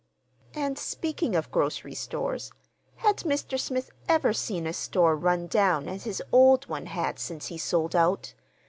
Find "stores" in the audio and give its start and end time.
1.93-2.51